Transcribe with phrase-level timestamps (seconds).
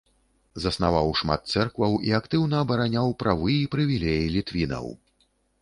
[0.63, 4.91] Заснаваў шмат цэркваў і актыўна абараняў правы і прывілеі літвінаў.